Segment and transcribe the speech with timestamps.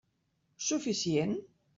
[0.67, 1.37] Suficient?